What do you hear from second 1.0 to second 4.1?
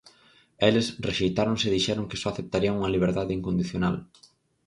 rexeitáronse e dixeron que só aceptarían unha liberdade incondicional.